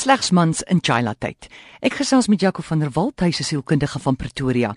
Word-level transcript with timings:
Slegs 0.00 0.30
mans 0.30 0.62
in 0.62 0.78
Chila 0.80 1.12
tyd. 1.20 1.50
Ek 1.84 1.98
gesels 2.00 2.24
met 2.32 2.40
Jaco 2.40 2.62
van 2.64 2.80
der 2.80 2.88
Walt, 2.94 3.20
hy 3.20 3.34
is 3.34 3.42
sielkundige 3.44 4.00
van 4.00 4.16
Pretoria. 4.16 4.70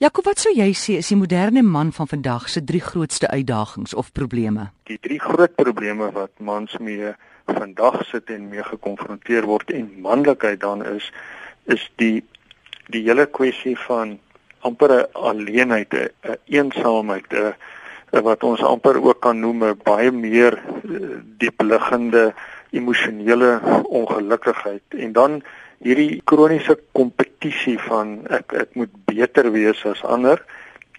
Jaco, 0.00 0.22
wat 0.24 0.40
sou 0.40 0.54
jy 0.56 0.70
sê 0.72 0.94
is 1.02 1.10
die 1.12 1.18
moderne 1.20 1.60
man 1.60 1.90
van 1.92 2.08
vandag 2.08 2.46
se 2.48 2.62
drie 2.64 2.80
grootste 2.80 3.28
uitdagings 3.28 3.92
of 3.92 4.08
probleme? 4.16 4.70
Die 4.88 4.96
drie 5.04 5.18
groot 5.20 5.52
probleme 5.58 6.08
wat 6.14 6.32
mans 6.40 6.78
mee 6.80 7.12
vandag 7.44 7.98
sit 8.08 8.32
en 8.32 8.46
mee 8.48 8.64
gekonfronteer 8.64 9.44
word 9.50 9.68
en 9.76 9.90
manlikheid 10.00 10.62
dan 10.64 10.80
is 10.88 11.10
is 11.68 11.84
die 12.00 12.22
die 12.88 13.02
hele 13.04 13.26
kwessie 13.28 13.76
van 13.84 14.16
amper 14.64 14.94
alleenheid, 15.12 15.92
'n 15.92 16.38
eensaamheid, 16.48 17.28
'n 17.36 18.24
wat 18.24 18.48
ons 18.48 18.64
amper 18.64 18.96
ook 18.96 19.20
kan 19.20 19.40
noem 19.40 19.64
'n 19.64 19.80
baie 19.84 20.10
meer 20.10 20.56
eh, 20.56 21.20
diepliggende 21.36 22.32
emosionele 22.70 23.60
ongelukkigheid. 23.84 24.82
En 24.88 25.12
dan 25.12 25.42
hierdie 25.78 26.20
kroniese 26.24 26.78
kompetisie 26.92 27.78
van 27.88 28.20
ek 28.28 28.52
ek 28.52 28.74
moet 28.78 28.92
beter 29.08 29.50
wees 29.52 29.84
as 29.88 30.02
ander. 30.04 30.42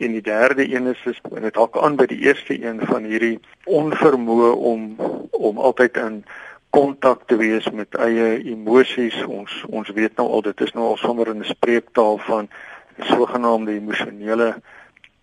En 0.01 0.15
die 0.17 0.23
derde 0.25 0.65
een 0.65 0.87
is 0.89 1.01
is 1.05 1.19
en 1.29 1.45
dit 1.45 1.53
dalk 1.53 1.77
aan 1.77 1.95
by 1.95 2.07
die 2.09 2.23
eerste 2.25 2.57
een 2.57 2.81
van 2.89 3.05
hierdie 3.05 3.37
onvermoë 3.65 4.53
om 4.71 4.87
om 5.31 5.57
altyd 5.57 5.97
in 5.97 6.23
kontak 6.71 7.27
te 7.27 7.35
wees 7.35 7.67
met 7.69 7.95
eie 7.99 8.39
emosies. 8.53 9.17
Ons 9.25 9.63
ons 9.69 9.89
weet 9.93 10.17
nou 10.17 10.27
al 10.29 10.45
dit 10.49 10.61
is 10.65 10.73
nou 10.73 10.93
al 10.93 10.97
sommer 10.97 11.29
in 11.33 11.43
'n 11.45 11.53
spreektaal 11.53 12.17
van 12.17 12.49
sogenaamde 12.99 13.71
emosionele 13.71 14.55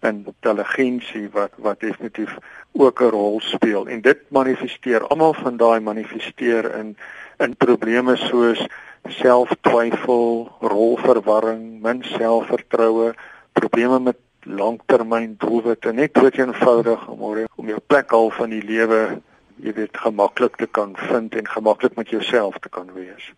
intelligensie 0.00 1.28
wat 1.32 1.52
wat 1.56 1.80
definitief 1.80 2.36
ook 2.72 3.00
'n 3.00 3.10
rol 3.10 3.40
speel 3.40 3.86
en 3.86 4.00
dit 4.00 4.18
manifesteer 4.28 5.06
almal 5.06 5.34
van 5.34 5.56
daai 5.56 5.80
manifesteer 5.80 6.74
in 6.74 6.96
in 7.38 7.56
probleme 7.56 8.16
soos 8.16 8.66
selftwyfel, 9.08 10.50
rolverwarring, 10.60 11.82
min 11.82 12.02
selfvertroue, 12.02 13.14
probleme 13.52 13.98
met 13.98 14.16
langtermyn 14.42 15.34
doelwitte, 15.38 15.92
net 15.92 16.14
dood 16.14 16.38
eenvoudig 16.38 17.08
om 17.08 17.46
om 17.56 17.68
jou 17.68 17.80
plek 17.86 18.12
al 18.12 18.30
van 18.30 18.50
die 18.50 18.62
lewe 18.62 19.20
jy 19.62 19.72
weet 19.74 19.96
gemaklik 19.98 20.56
te 20.56 20.66
kan 20.66 20.94
vind 21.08 21.34
en 21.34 21.48
gemaklik 21.48 21.96
met 21.96 22.08
jouself 22.08 22.58
te 22.62 22.68
kan 22.68 22.92
wees. 22.94 23.32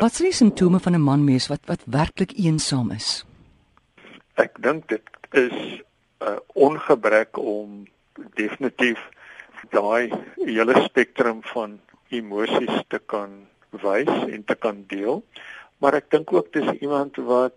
Wat 0.00 0.16
die 0.16 0.32
simptome 0.32 0.80
van 0.80 0.94
'n 0.94 1.00
man 1.00 1.24
mens 1.24 1.46
wat 1.48 1.60
wat 1.66 1.82
werklik 1.86 2.32
eensaam 2.32 2.90
is? 2.90 3.24
Ek 4.34 4.62
dink 4.62 4.88
dit 4.88 5.02
is 5.30 5.82
uh, 6.20 6.36
ongebrek 6.54 7.38
om 7.38 7.86
definitief 8.34 9.00
daai 9.70 10.12
hele 10.36 10.82
spektrum 10.84 11.42
van 11.52 11.78
emosies 12.08 12.82
te 12.88 12.98
kan 12.98 13.46
wys 13.70 14.10
en 14.10 14.44
te 14.44 14.54
kan 14.54 14.84
deel. 14.88 15.22
Maar 15.80 16.00
ek 16.00 16.10
dink 16.10 16.32
ook 16.32 16.52
dis 16.52 16.68
iemand 16.80 17.16
wat 17.16 17.56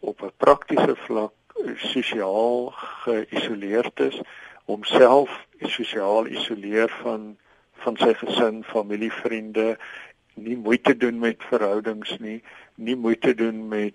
op 0.00 0.22
'n 0.22 0.32
praktiese 0.36 0.96
vlak 1.06 1.34
sosiaal 1.76 2.72
geïsoleerd 3.04 4.00
is, 4.00 4.20
homself 4.64 5.30
sosiaal 5.60 6.26
isoleer 6.26 6.90
van 7.02 7.36
van 7.84 7.96
sy 8.00 8.14
gesin, 8.16 8.62
familie, 8.64 9.12
vriende, 9.12 9.76
nie 10.34 10.56
moeite 10.56 10.96
doen 10.96 11.18
met 11.18 11.42
verhoudings 11.50 12.16
nie, 12.18 12.38
nie 12.74 12.96
moeite 12.96 13.34
doen 13.34 13.68
met 13.68 13.94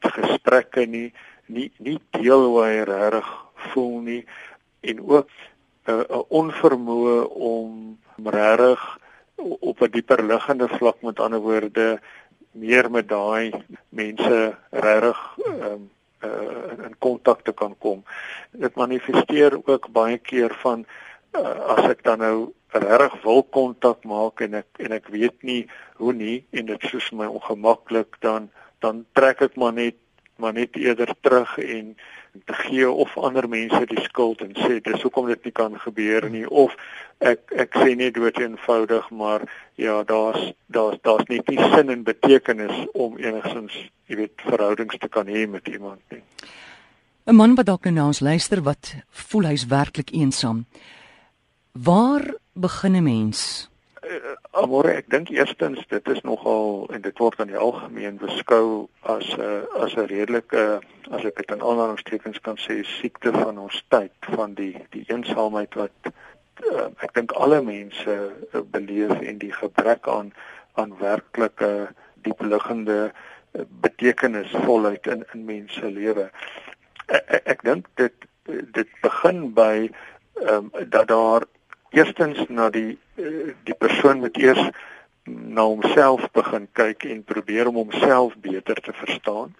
gesprekke 0.00 0.86
nie, 0.86 1.12
nie 1.48 1.70
nie 1.78 1.98
deel 2.16 2.44
hoe 2.44 2.62
hy 2.64 2.84
regtig 2.88 3.28
voel 3.72 4.00
nie 4.06 4.22
en 4.80 5.00
ook 5.00 5.28
'n 5.88 5.90
uh, 5.90 6.04
'n 6.18 6.24
onvermoë 6.40 7.18
om 7.28 7.98
regtig 8.24 8.82
op 9.70 9.82
'n 9.82 9.90
dieper 9.90 10.22
liggende 10.22 10.68
vlak 10.68 11.02
met 11.02 11.20
ander 11.20 11.40
woorde 11.40 12.00
meer 12.52 12.90
met 12.90 13.08
daai 13.08 13.52
mense 13.88 14.56
regtig 14.70 15.18
um, 15.46 15.90
uh, 16.24 16.84
in 16.86 16.94
kontak 16.98 17.42
te 17.42 17.52
kan 17.52 17.74
kom. 17.78 18.04
Dit 18.50 18.74
manifesteer 18.74 19.60
ook 19.64 19.88
baie 19.92 20.18
keer 20.18 20.54
van 20.62 20.86
uh, 21.32 21.74
as 21.76 21.84
ek 21.90 22.02
dan 22.02 22.18
nou 22.18 22.52
regtig 22.68 23.22
wil 23.22 23.42
kontak 23.42 24.04
maak 24.04 24.40
en 24.44 24.60
ek 24.60 24.82
en 24.84 24.92
ek 24.92 25.08
weet 25.14 25.42
nie 25.42 25.62
hoe 25.96 26.12
nie 26.12 26.44
en 26.50 26.66
dit 26.66 26.92
is 26.92 27.10
my 27.10 27.26
ongemaklik 27.26 28.18
dan 28.20 28.50
dan 28.84 29.06
trek 29.16 29.40
ek 29.42 29.56
maar 29.56 29.72
net 29.72 29.96
maar 30.38 30.52
net 30.52 30.76
eerder 30.76 31.14
terug 31.20 31.58
en 31.58 31.96
te 32.44 32.52
gee 32.52 32.90
of 32.90 33.16
ander 33.18 33.48
mense 33.48 33.80
die 33.90 34.02
skuld 34.04 34.42
en 34.44 34.54
sê 34.54 34.78
dis 34.84 35.02
hoekom 35.02 35.26
dit 35.26 35.48
nie 35.48 35.52
kan 35.52 35.78
gebeur 35.82 36.28
nie 36.30 36.46
of 36.48 36.74
ek 37.18 37.54
ek 37.64 37.74
sê 37.74 37.94
net 37.98 38.14
dood 38.14 38.38
eenvoudig 38.38 39.10
maar 39.10 39.46
ja 39.74 40.02
daar's 40.06 40.52
daar's 40.66 40.98
daar's 41.02 41.26
nie 41.28 41.42
sin 41.46 41.90
en 41.90 42.04
betekenis 42.06 42.84
om 42.92 43.18
enigsins 43.18 43.74
jy 44.06 44.20
weet 44.22 44.46
verhoudings 44.46 44.98
te 44.98 45.08
kan 45.08 45.26
hê 45.26 45.46
met 45.48 45.68
iemand 45.68 46.00
nie. 46.10 46.22
'n 47.26 47.36
man 47.36 47.54
wat 47.54 47.66
dalk 47.66 47.84
nou 47.84 47.94
na 47.94 48.06
ons 48.06 48.20
luister 48.20 48.62
wat 48.62 48.94
voel 49.10 49.50
hy's 49.50 49.66
werklik 49.66 50.10
eensaam 50.12 50.66
waar 51.72 52.34
begin 52.54 52.96
'n 52.96 53.02
mens 53.02 53.68
amore 54.50 54.92
ek 54.94 55.08
dink 55.10 55.30
eerstens 55.32 55.80
dit 55.90 56.08
is 56.08 56.20
nogal 56.26 56.86
en 56.94 57.02
dit 57.02 57.18
word 57.18 57.40
aan 57.40 57.50
die 57.50 57.58
algemeen 57.58 58.18
beskou 58.20 58.88
as 59.02 59.26
'n 59.36 59.40
uh, 59.40 59.82
as 59.84 59.96
'n 59.96 60.06
redelike 60.12 60.80
as 61.10 61.24
ek 61.24 61.36
dit 61.36 61.50
in 61.50 61.62
aanhalingstekens 61.62 62.40
kan 62.40 62.56
sê 62.56 62.84
siekte 62.84 63.32
van 63.32 63.58
ons 63.58 63.82
tyd 63.88 64.14
van 64.36 64.54
die 64.54 64.76
die 64.94 65.04
eensaamheid 65.08 65.74
wat 65.74 66.10
uh, 66.10 66.88
ek 67.00 67.14
dink 67.14 67.32
alle 67.32 67.62
mense 67.62 68.14
uh, 68.30 68.62
beleef 68.76 69.20
en 69.20 69.38
die 69.38 69.52
gebrek 69.52 70.08
aan 70.08 70.32
aan 70.74 70.94
werklike 70.98 71.88
diepliggende 72.22 73.10
uh, 73.10 73.66
betekenisvolheid 73.80 75.06
in 75.06 75.24
in 75.34 75.44
mense 75.44 75.90
lewe. 75.90 76.30
Ek, 77.06 77.24
ek, 77.26 77.42
ek 77.44 77.62
dink 77.62 77.86
dit 77.94 78.14
dit 78.72 78.90
begin 79.02 79.52
by 79.52 79.90
um, 80.48 80.70
dat 80.88 81.08
daar 81.08 81.44
eerstens 81.90 82.44
na 82.48 82.70
die 82.70 82.98
eh, 83.16 83.54
die 83.64 83.74
persoon 83.74 84.18
moet 84.24 84.36
eers 84.36 84.70
na 85.28 85.62
homself 85.62 86.30
begin 86.32 86.68
kyk 86.72 87.04
en 87.04 87.24
probeer 87.24 87.68
om 87.68 87.80
homself 87.82 88.36
beter 88.40 88.80
te 88.80 88.92
verstaan. 88.92 89.54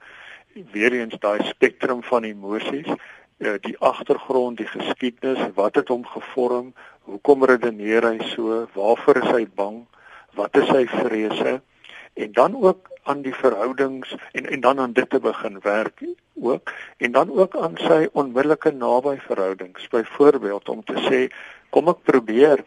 Weereens 0.72 1.18
daai 1.20 1.44
spektrum 1.48 2.02
van 2.02 2.24
emosies, 2.24 2.88
eh, 3.38 3.56
die 3.60 3.76
agtergrond, 3.78 4.56
die 4.56 4.66
geskiedenis, 4.66 5.52
wat 5.54 5.74
het 5.74 5.88
hom 5.88 6.04
gevorm? 6.06 6.72
Hoekom 7.08 7.44
redeneer 7.44 8.04
hy 8.04 8.18
so? 8.34 8.66
Waarvoor 8.74 9.22
is 9.22 9.30
hy 9.30 9.46
bang? 9.54 9.84
Wat 10.34 10.56
is 10.56 10.68
sy 10.68 10.86
vrese? 10.86 11.60
En 12.14 12.32
dan 12.32 12.56
ook 12.62 12.88
aan 13.08 13.22
die 13.22 13.34
verhoudings 13.34 14.16
en 14.32 14.46
en 14.46 14.60
dan 14.60 14.80
aan 14.80 14.92
dit 14.92 15.10
te 15.10 15.20
begin 15.20 15.60
werk 15.62 16.02
ook 16.40 16.72
en 16.96 17.12
dan 17.12 17.30
ook 17.32 17.56
aan 17.56 17.76
sy 17.76 18.08
onmiddellike 18.12 18.70
naby 18.70 19.16
verhoudings. 19.18 19.88
Byvoorbeeld 19.88 20.68
om 20.68 20.84
te 20.84 20.98
sê 21.08 21.20
kom 21.70 21.88
ek 21.88 22.04
probeer 22.04 22.64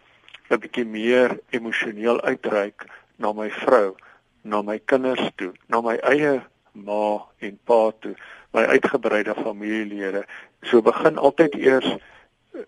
'n 0.49 0.59
bietjie 0.59 0.85
meer 0.85 1.39
emosioneel 1.49 2.21
uitreik 2.21 2.85
na 3.17 3.33
my 3.33 3.49
vrou, 3.49 3.95
na 4.43 4.61
my 4.61 4.79
kinders 4.79 5.31
toe, 5.35 5.53
na 5.67 5.81
my 5.81 5.95
eie 6.03 6.41
ma 6.73 7.25
en 7.39 7.59
pa 7.65 7.91
toe, 7.99 8.15
my 8.53 8.63
uitgebreide 8.65 9.35
familielede. 9.35 10.25
So 10.63 10.81
begin 10.81 11.17
altyd 11.17 11.55
eers 11.55 11.87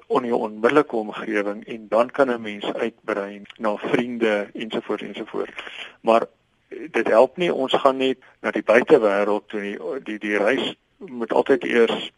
in 0.08 0.26
jou 0.30 0.40
onmiddellike 0.40 0.96
omgewing 0.96 1.66
en 1.68 1.88
dan 1.88 2.10
kan 2.10 2.32
'n 2.32 2.42
mens 2.42 2.74
uitbrei 2.74 3.42
na 3.58 3.76
vriende 3.78 4.50
ensovoorts 4.54 5.04
ensovoorts. 5.04 5.54
Maar 6.02 6.26
dit 6.70 7.08
help 7.08 7.38
nie 7.38 7.54
ons 7.54 7.74
gaan 7.74 7.98
net 7.98 8.18
na 8.42 8.52
die 8.52 8.64
buitewêreld 8.64 9.48
toe 9.48 9.62
nie. 9.62 9.78
Die 10.04 10.20
die 10.20 10.38
reis 10.38 10.76
moet 10.98 11.34
altyd 11.34 11.64
eers 11.64 12.12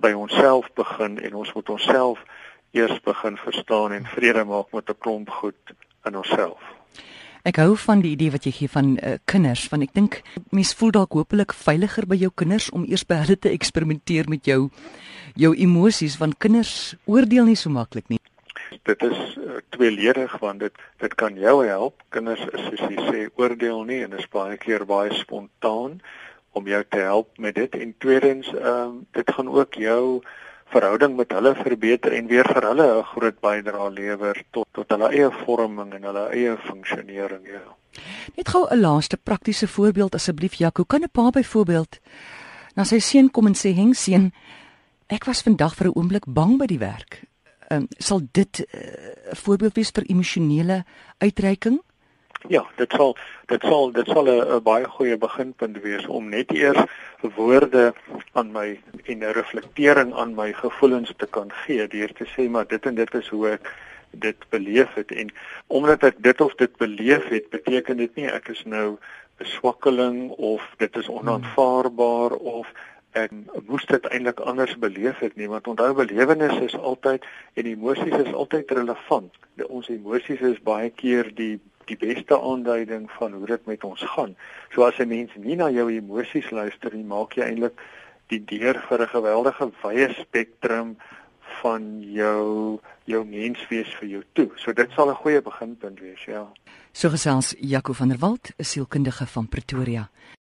by 0.00 0.12
onsself 0.12 0.72
begin 0.74 1.18
en 1.20 1.34
ons 1.34 1.52
moet 1.52 1.68
onsself 1.68 2.22
eers 2.70 3.00
begin 3.00 3.36
verstaan 3.36 3.92
en 3.92 4.06
vrede 4.06 4.44
maak 4.44 4.72
met 4.72 4.88
'n 4.88 4.98
klomp 4.98 5.30
goed 5.30 5.74
in 6.04 6.16
onsself. 6.16 6.60
Ek 7.42 7.56
hou 7.56 7.76
van 7.76 8.02
die 8.04 8.10
idee 8.12 8.30
wat 8.30 8.44
jy 8.44 8.52
gee 8.52 8.68
van 8.68 8.98
uh, 9.00 9.14
kinders, 9.24 9.68
want 9.72 9.82
ek 9.82 9.94
dink 9.96 10.18
mense 10.52 10.76
voel 10.76 10.90
dalk 10.90 11.12
hopelik 11.16 11.54
veiliger 11.56 12.04
by 12.06 12.18
jou 12.20 12.30
kinders 12.34 12.68
om 12.70 12.84
eers 12.84 13.06
by 13.08 13.16
hulle 13.22 13.38
te 13.38 13.48
eksperimenteer 13.48 14.28
met 14.28 14.44
jou 14.44 14.68
jou 15.40 15.54
emosies 15.56 16.18
want 16.20 16.36
kinders 16.38 16.96
oordeel 17.06 17.44
nie 17.48 17.56
so 17.56 17.70
maklik 17.70 18.08
nie. 18.10 18.18
Dit 18.84 19.02
is 19.02 19.36
uh, 19.38 19.62
tweeledig 19.70 20.36
want 20.42 20.60
dit 20.60 20.82
dit 21.00 21.14
kan 21.14 21.36
jou 21.38 21.56
help. 21.64 22.02
Kinders 22.10 22.44
is 22.52 22.66
soos 22.66 22.82
jy 22.90 23.06
sê 23.08 23.24
oordeel 23.40 23.84
nie 23.88 24.02
en 24.04 24.18
is 24.18 24.28
baie 24.28 24.58
keer 24.60 24.84
baie 24.84 25.14
spontaan 25.14 26.00
om 26.52 26.66
jou 26.66 26.82
te 26.90 27.00
help 27.00 27.38
met 27.38 27.54
dit 27.54 27.80
en 27.80 27.94
tweedens 28.04 28.52
ehm 28.52 28.68
um, 28.68 29.06
dit 29.16 29.32
gaan 29.32 29.48
ook 29.48 29.74
jou 29.74 30.20
verhouding 30.72 31.16
met 31.16 31.32
hulle 31.32 31.54
verbeter 31.54 32.12
en 32.12 32.26
weer 32.26 32.46
vir 32.54 32.66
hulle 32.70 32.86
'n 32.98 33.10
groot 33.12 33.40
bydrae 33.40 33.90
lewer 33.90 34.42
tot 34.50 34.66
tot 34.72 34.90
hulle 34.90 35.08
eie 35.10 35.30
vorming 35.44 35.92
en 35.94 36.02
hulle 36.02 36.24
eie 36.30 36.56
funksionering 36.56 37.46
ja. 37.46 37.66
Net 38.36 38.48
gou 38.48 38.66
'n 38.70 38.80
laaste 38.80 39.16
praktiese 39.16 39.68
voorbeeld 39.68 40.14
asseblief 40.14 40.54
Jaco, 40.54 40.84
kan 40.84 41.02
'n 41.02 41.10
pa 41.12 41.30
byvoorbeeld 41.30 41.98
na 42.76 42.84
sy 42.84 42.98
seun 42.98 43.30
kom 43.30 43.46
en 43.46 43.54
sê: 43.54 43.74
"Heng 43.74 43.94
seun, 43.94 44.32
ek 45.08 45.24
was 45.24 45.42
vandag 45.42 45.74
vir 45.74 45.86
'n 45.86 45.96
oomblik 45.96 46.24
bang 46.26 46.58
by 46.58 46.66
die 46.66 46.78
werk." 46.78 47.22
Ehm 47.68 47.82
um, 47.82 47.86
sal 47.98 48.20
dit 48.32 48.58
'n 48.58 48.64
uh, 48.76 49.34
voorbeeld 49.34 49.74
wees 49.74 49.90
vir 49.90 50.04
emosionele 50.06 50.84
uitreiking? 51.18 51.80
Ja, 52.48 52.64
dit 52.76 52.92
sal 52.92 53.16
dit 53.46 53.60
sal 53.60 53.92
dit 53.92 54.06
sal 54.06 54.24
'n 54.24 54.62
baie 54.62 54.84
goeie 54.84 55.16
beginpunt 55.18 55.82
wees 55.82 56.06
om 56.06 56.28
net 56.28 56.52
eers 56.52 56.80
woorde 57.36 57.94
aan 58.32 58.52
my 58.52 58.80
en 59.04 59.18
'n 59.18 59.32
reflektering 59.32 60.14
aan 60.14 60.34
my 60.34 60.52
gevoelens 60.52 61.12
te 61.16 61.26
kan 61.26 61.52
gee 61.52 61.86
deur 61.88 62.12
te 62.12 62.26
sê 62.34 62.48
maar 62.48 62.66
dit 62.66 62.86
en 62.86 62.94
dit 62.94 63.14
is 63.14 63.28
hoe 63.28 63.48
ek 63.48 63.72
dit 64.10 64.36
beleef 64.48 64.94
het 64.94 65.10
en 65.12 65.32
omdat 65.66 66.02
ek 66.02 66.22
dit 66.22 66.40
of 66.40 66.54
dit 66.54 66.76
beleef 66.76 67.28
het 67.28 67.50
beteken 67.50 67.96
dit 67.96 68.14
nie 68.14 68.28
ek 68.30 68.48
is 68.48 68.64
nou 68.64 68.98
'n 69.40 69.44
swakkeling 69.44 70.30
of 70.30 70.74
dit 70.76 70.96
is 70.96 71.08
onaanvaarbaar 71.08 72.32
of 72.32 72.72
ek 73.12 73.32
moes 73.66 73.86
dit 73.86 74.06
eintlik 74.06 74.40
anders 74.40 74.76
beleef 74.78 75.18
het 75.18 75.36
nie 75.36 75.48
want 75.48 75.66
onthou 75.66 75.94
belewenis 75.94 76.58
is 76.66 76.76
altyd 76.78 77.24
en 77.54 77.66
emosies 77.66 78.18
is 78.26 78.32
altyd 78.32 78.70
relevant. 78.70 79.34
De, 79.54 79.68
ons 79.68 79.88
emosies 79.88 80.40
is 80.40 80.62
baie 80.62 80.90
keer 80.90 81.34
die 81.34 81.58
die 81.90 81.96
beste 81.98 82.36
aanduiding 82.38 83.08
van 83.10 83.32
hoe 83.32 83.46
dit 83.46 83.64
met 83.66 83.84
ons 83.84 84.02
gaan. 84.14 84.36
So 84.70 84.84
as 84.86 84.98
'n 84.98 85.08
mens 85.08 85.30
nie 85.34 85.56
na 85.56 85.70
jou 85.70 85.90
emosies 85.90 86.50
luister 86.50 86.94
nie, 86.94 87.04
maak 87.04 87.34
jy 87.34 87.42
eintlik 87.42 87.80
die 88.30 88.42
deur 88.44 88.78
vir 88.88 89.02
'n 89.02 89.12
geweldige 89.14 89.70
wye 89.82 90.08
spektrum 90.14 90.96
van 91.62 91.82
jou 92.00 92.80
jou 93.04 93.24
menswees 93.26 93.90
vir 93.98 94.08
jou 94.08 94.22
toe. 94.32 94.48
So 94.56 94.72
dit 94.72 94.90
sal 94.96 95.10
'n 95.10 95.22
goeie 95.22 95.42
beginpunt 95.42 96.00
wees, 96.00 96.24
ja. 96.24 96.46
So 96.92 97.08
gesels 97.08 97.54
Jaco 97.58 97.92
van 97.92 98.08
der 98.08 98.18
Walt, 98.18 98.52
'n 98.58 98.64
sielkundige 98.64 99.26
van 99.26 99.48
Pretoria. 99.48 100.10